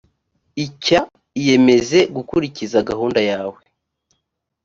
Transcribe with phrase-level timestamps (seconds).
[0.65, 1.01] icya
[1.39, 3.59] iyemeze gukurikiza gahunda yawe